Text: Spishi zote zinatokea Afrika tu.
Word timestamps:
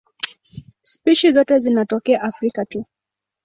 Spishi 0.81 1.31
zote 1.31 1.59
zinatokea 1.59 2.21
Afrika 2.21 2.65
tu. 2.65 2.85